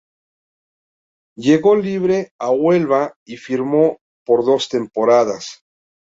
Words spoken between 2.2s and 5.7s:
a Huelva y firmó por dos temporadas.